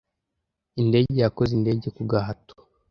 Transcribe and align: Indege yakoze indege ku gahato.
Indege 0.81 1.13
yakoze 1.23 1.51
indege 1.55 1.87
ku 1.95 2.01
gahato. 2.11 2.53